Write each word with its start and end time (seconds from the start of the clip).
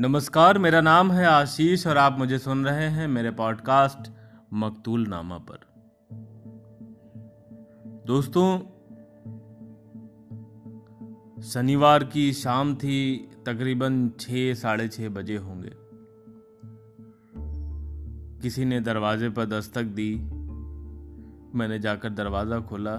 नमस्कार, 0.00 0.58
मेरा 0.58 0.80
नाम 0.80 1.12
है 1.12 1.26
आशीष 1.26 1.86
और 1.86 1.96
आप 1.96 2.18
मुझे 2.18 2.38
सुन 2.38 2.64
रहे 2.64 2.88
हैं 2.88 3.08
मेरे 3.08 3.30
पॉडकास्ट 3.30 4.12
मकतूल 4.52 5.06
नामा 5.06 5.38
पर। 5.38 5.60
दोस्तों, 8.06 8.58
शनिवार 11.42 12.04
की 12.04 12.32
शाम 12.32 12.74
थी, 12.74 13.30
तकरीबन 13.46 14.10
छः 14.20 14.54
साढ़े 14.54 14.88
छः 14.88 15.08
बजे 15.08 15.36
होंगे। 15.36 15.72
किसी 18.42 18.64
ने 18.64 18.80
दरवाजे 18.80 19.30
पर 19.30 19.44
दस्तक 19.44 19.82
दी। 19.82 20.14
मैंने 21.58 21.78
जाकर 21.78 22.10
दरवाज़ा 22.10 22.60
खोला। 22.60 22.94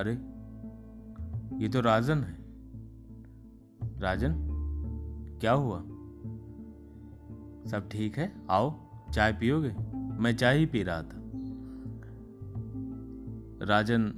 अरे, 0.00 0.12
ये 1.64 1.68
तो 1.68 1.80
राजन 1.80 2.18
है। 2.18 2.36
राजन? 4.00 4.45
क्या 5.40 5.52
हुआ? 5.52 5.78
सब 7.70 7.88
ठीक 7.92 8.18
है? 8.18 8.32
आओ, 8.50 8.74
चाय 9.12 9.32
पियोगे? 9.32 9.74
मैं 9.96 10.36
चाय 10.36 10.58
ही 10.58 10.66
पी 10.66 10.82
रहा 10.82 11.02
था। 11.02 11.22
राजन 13.62 14.14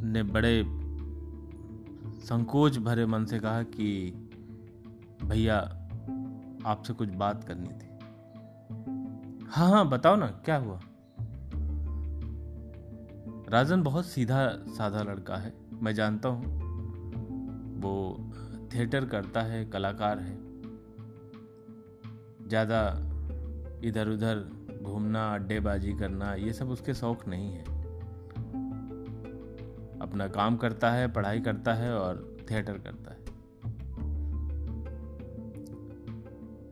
ने 0.00 0.22
बड़े 0.22 0.64
संकोच 2.20 2.78
भरे 2.78 3.06
मन 3.06 3.24
से 3.24 3.38
कहा 3.38 3.62
कि, 3.62 4.12
भैया, 5.24 5.58
आपसे 6.66 6.92
कुछ 6.92 7.08
बात 7.08 7.44
करनी 7.44 7.68
थी। 7.68 7.88
हाँ 9.50 9.70
हाँ 9.70 9.88
बताओ 9.88 10.16
ना, 10.16 10.26
क्या 10.26 10.56
हुआ? 10.56 10.80
राजन 13.48 13.82
बहुत 13.82 14.06
सीधा 14.06 14.52
साधा 14.52 15.02
लड़का 15.02 15.36
है, 15.36 15.54
मैं 15.82 15.94
जानता 15.94 16.28
हूँ। 16.28 16.58
वो 17.80 18.16
थिएटर 18.74 19.04
करता 19.04 19.40
है, 19.40 19.64
कलाकार 19.64 20.18
है। 20.18 20.36
ज़्यादा 22.48 22.80
इधर 23.84 24.08
उधर 24.08 24.48
घूमना, 24.82 25.34
अड्डेबाजी 25.34 25.92
करना, 25.92 26.34
ये 26.34 26.52
सब 26.52 26.70
उसके 26.70 26.94
शौक 26.94 27.28
नहीं 27.28 27.52
है। 27.52 27.62
अपना 30.00 30.28
काम 30.28 30.56
करता 30.56 30.90
है, 30.90 31.12
पढ़ाई 31.12 31.40
करता 31.40 31.74
है 31.74 31.94
और 31.94 32.36
थिएटर 32.50 32.78
करता 32.78 33.10
है। 33.10 33.18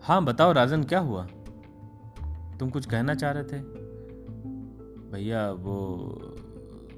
हाँ 0.03 0.25
बताओ 0.25 0.53
राजन, 0.53 0.85
क्या 0.85 0.99
हुआ? 0.99 1.27
तुम 2.61 2.71
कुछ 2.71 2.87
कहना 2.87 3.15
चाह 3.15 3.31
रहे 3.31 3.45
थे? 3.45 3.59
भैया, 5.11 5.51
वो 5.51 6.07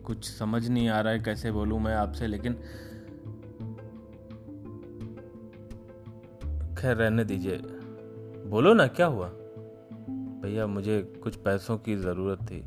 कुछ 0.04 0.30
समझ 0.30 0.68
नहीं 0.68 0.88
आ 0.88 1.00
रहा 1.00 1.12
है 1.12 1.18
कैसे 1.18 1.52
बोलूँ 1.52 1.80
मैं 1.80 1.94
आपसे, 1.94 2.26
लेकिन 2.26 2.58
खैर 6.78 6.96
रहने 6.96 7.24
दीजिए। 7.24 7.58
बोलो 8.46 8.74
ना, 8.74 8.86
क्या 8.86 9.06
हुआ? 9.06 9.28
भैया, 10.42 10.66
मुझे 10.66 11.02
कुछ 11.22 11.36
पैसों 11.36 11.78
की 11.78 11.96
ज़रूरत 11.96 12.38
थी। 12.38 12.60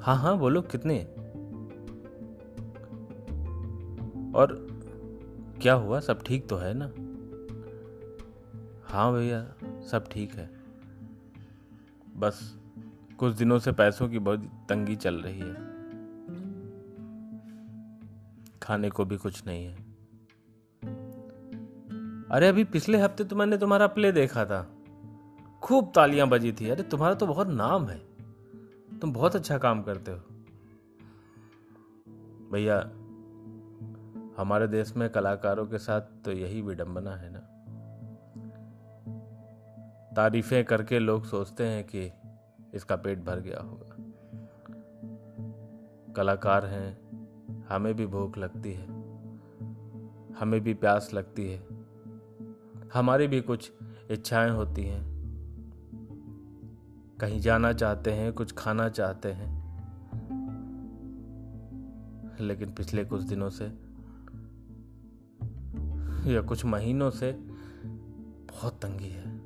हाँ 0.00 0.16
हाँ 0.16 0.38
बोलो, 0.38 0.62
कितने? 0.62 1.04
और 4.38 4.68
क्या 5.62 5.74
हुआ? 5.74 6.00
सब 6.00 6.22
ठीक 6.22 6.48
तो 6.48 6.56
है 6.56 6.74
ना? 6.76 6.86
हाँ 8.84 9.12
भैया, 9.12 9.54
सब 9.90 10.04
ठीक 10.10 10.34
है। 10.34 10.50
बस 12.16 12.58
कुछ 13.18 13.34
दिनों 13.34 13.58
से 13.58 13.72
पैसों 13.72 14.08
की 14.08 14.18
बहुत 14.18 14.40
तंगी 14.68 14.96
चल 14.96 15.14
रही 15.14 15.40
है। 15.40 15.54
खाने 18.62 18.90
को 18.90 19.04
भी 19.04 19.16
कुछ 19.16 19.46
नहीं 19.46 19.64
है। 19.66 19.91
अरे 22.32 22.48
अभी 22.48 22.64
पिछले 22.64 22.98
हफ़्ते 22.98 23.24
तो 23.24 23.36
मैंने 23.36 23.58
तुम्हारा 23.58 23.86
प्ले 23.86 24.12
देखा 24.12 24.44
था। 24.44 24.70
खूब 25.62 25.92
तालियाँ 25.94 26.28
बजी 26.28 26.52
थी। 26.52 26.70
अरे 26.70 26.82
तुम्हारा 26.82 27.14
तो 27.14 27.26
बहुत 27.26 27.48
नाम 27.48 27.86
है। 27.86 27.98
तुम 28.98 29.12
बहुत 29.12 29.36
अच्छा 29.36 29.58
काम 29.58 29.82
करते 29.82 30.10
हो। 30.10 30.18
भैया, 32.52 32.80
हमारे 34.36 34.66
देश 34.66 34.96
में 34.96 35.10
कलाकारों 35.10 35.66
के 35.66 35.78
साथ 35.78 36.00
तो 36.00 36.32
यही 36.32 36.62
विडंबना 36.62 37.10
है 37.10 37.30
ना। 37.32 37.38
तारीफें 40.16 40.64
करके 40.64 40.98
लोग 40.98 41.24
सोचते 41.24 41.66
हैं 41.66 41.84
कि 41.84 42.12
इसका 42.74 42.96
पेट 42.96 43.18
भर 43.18 43.40
गया 43.40 43.62
होगा। 43.62 43.96
कलाकार 46.12 46.66
हैं। 46.66 46.98
हमें 47.68 47.94
भी 47.94 48.06
भूख 48.06 48.38
लगती 48.38 48.72
है। 48.72 48.86
हमें 50.34 50.60
भी 50.60 50.74
प्यास 50.74 51.10
लगती 51.14 51.50
है। 51.50 51.81
हमारी 52.94 53.26
भी 53.26 53.40
कुछ 53.40 53.72
इच्छाएँ 54.10 54.50
होती 54.50 54.82
हैं। 54.82 55.12
कहीं 57.20 57.40
जाना 57.40 57.72
चाहते 57.72 58.12
हैं, 58.12 58.32
कुछ 58.32 58.52
खाना 58.52 58.88
चाहते 58.88 59.32
हैं। 59.32 59.62
लेकिन 62.40 62.72
पिछले 62.72 63.04
कुछ 63.04 63.22
दिनों 63.22 63.50
से 63.50 63.64
या 66.32 66.40
कुछ 66.42 66.64
महीनों 66.64 67.10
से 67.10 67.32
बहुत 68.50 68.74
तंगी 68.74 69.10
है। 69.10 69.38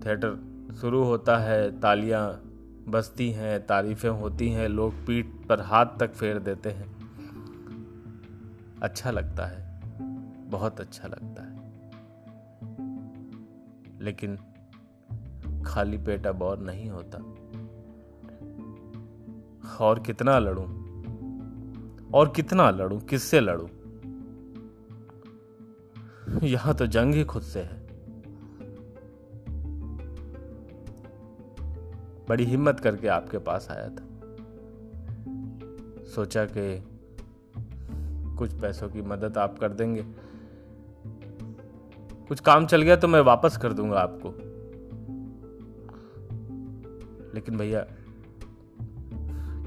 थिएटर 0.00 0.56
शुरू 0.80 1.04
होता 1.04 1.38
है, 1.38 1.80
तालियाँ 1.80 2.32
बजती 2.88 3.30
हैं, 3.30 3.66
तारीफें 3.66 4.10
होती 4.10 4.48
हैं, 4.48 4.68
लोग 4.68 4.92
पीठ 5.06 5.26
पर 5.26 5.60
हाथ 5.60 5.86
तक 6.00 6.12
फेर 6.12 6.38
देते 6.38 6.70
हैं। 6.70 6.96
अच्छा 8.82 9.10
लगता 9.10 9.46
है। 9.46 9.65
बहुत 10.56 10.80
अच्छा 10.80 11.08
लगता 11.08 11.42
है। 11.42 11.66
लेकिन 14.00 14.36
खाली 15.66 15.98
पेट 15.98 16.26
अब 16.26 16.42
और 16.42 16.58
नहीं 16.58 16.90
होता। 16.90 17.18
और 19.80 19.98
कितना 19.98 20.38
लड़ूं? 20.38 20.86
और 22.10 22.32
कितना 22.36 22.70
लड़ूं? 22.70 23.00
किससे 23.00 23.40
लड़ूं? 23.40 23.68
यहाँ 26.46 26.74
तो 26.74 26.86
जंग 26.86 27.14
ही 27.14 27.24
खुद 27.24 27.42
से 27.42 27.60
है। 27.60 27.86
बड़ी 32.28 32.44
हिम्मत 32.44 32.80
करके 32.80 33.08
आपके 33.08 33.38
पास 33.38 33.68
आया 33.70 33.88
था। 33.88 34.04
सोचा 36.04 36.44
कि 36.44 36.88
कुछ 38.36 38.52
पैसों 38.52 38.88
की 38.88 39.02
मदद 39.02 39.38
आप 39.38 39.58
कर 39.58 39.72
देंगे। 39.72 40.06
कुछ 42.28 42.40
काम 42.40 42.66
चल 42.66 42.82
गया 42.82 42.96
तो 42.96 43.08
मैं 43.08 43.20
वापस 43.20 43.56
कर 43.56 43.72
दूँगा 43.72 43.98
आपको। 43.98 44.28
लेकिन 47.34 47.56
भैया, 47.56 47.86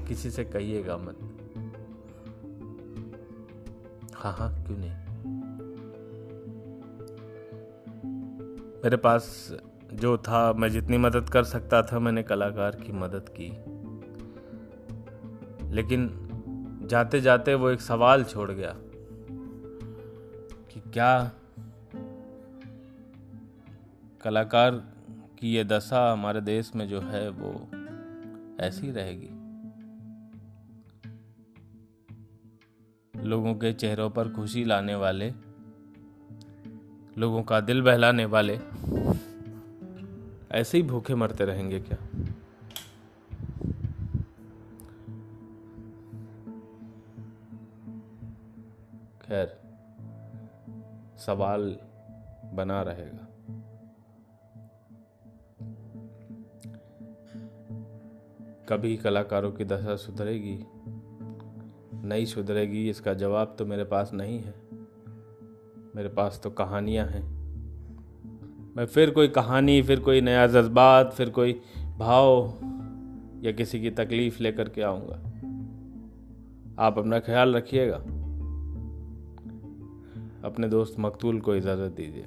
किसी 0.08 0.30
से 0.30 0.44
कहिएगा 0.44 0.96
मत। 0.96 1.18
हाँ 4.14 4.32
हाँ 4.32 4.64
क्यों 4.64 4.76
नहीं? 4.78 4.90
मेरे 8.84 8.96
पास 8.96 9.54
जो 9.92 10.18
था, 10.18 10.52
मैं 10.52 10.68
जितनी 10.68 10.98
मदद 10.98 11.30
कर 11.30 11.44
सकता 11.44 11.82
था, 11.82 11.98
मैंने 11.98 12.22
कलाकार 12.22 12.70
की 12.70 12.92
मदद 12.92 13.28
की। 13.40 13.48
लेकिन 15.74 16.26
जाते 16.82 17.20
जाते 17.20 17.54
वो 17.54 17.70
एक 17.70 17.80
सवाल 17.80 18.24
छोड़ 18.24 18.50
गया 18.50 18.76
कि 20.70 20.80
क्या 20.80 21.32
कलाकार 24.22 24.74
की 25.38 25.52
ये 25.52 25.64
दशा 25.64 26.12
हमारे 26.12 26.40
देश 26.40 26.74
में 26.76 26.88
जो 26.88 27.00
है 27.00 27.28
वो 27.30 27.68
ऐसी 28.60 28.90
रहेगी। 28.90 29.30
लोगों 33.28 33.54
के 33.54 33.72
चेहरों 33.72 34.10
पर 34.10 34.28
खुशी 34.28 34.64
लाने 34.64 34.94
वाले, 34.94 35.32
लोगों 37.18 37.42
का 37.42 37.60
दिल 37.60 37.82
बहलाने 37.82 38.24
वाले, 38.24 38.60
ऐसे 40.50 40.78
ही 40.78 40.82
भूखे 40.82 41.14
मरते 41.14 41.44
रहेंगे 41.44 41.80
क्या? 41.80 41.98
खैर, 49.22 49.60
सवाल 51.16 51.78
बना 52.54 52.82
रहेगा। 52.82 53.29
कभी 58.70 58.96
कलाकारों 58.96 59.52
की 59.52 59.64
दशा 59.64 59.96
सुधरेगी? 59.96 60.64
नहीं 62.08 62.24
सुधरेगी, 62.24 62.90
इसका 62.90 63.14
जवाब 63.14 63.56
तो 63.58 63.66
मेरे 63.66 63.84
पास 63.84 64.10
नहीं 64.14 64.40
है। 64.40 64.54
मेरे 65.96 66.08
पास 66.08 66.40
तो 66.44 66.50
कहानियाँ 66.50 67.06
हैं। 67.06 67.40
मैं 68.76 68.86
फिर 68.86 69.10
कोई 69.10 69.28
कहानी, 69.28 69.82
फिर 69.82 70.00
कोई 70.00 70.20
नया 70.20 70.46
जज्बात, 70.46 71.12
फिर 71.12 71.30
कोई 71.30 71.60
भाव 71.98 72.46
या 73.46 73.52
किसी 73.52 73.80
की 73.80 73.90
तकलीफ़ 73.90 74.42
लेकर 74.42 74.68
के 74.68 74.82
आऊँगा। 74.82 75.22
आप 76.78 76.98
अपना 76.98 77.20
ख्याल 77.20 77.56
रखिएगा। 77.56 77.96
अपने 80.44 80.68
दोस्त 80.68 80.96
मकतूल 80.98 81.40
को 81.40 81.54
इजाज़त 81.54 81.92
दीजिए। 81.96 82.26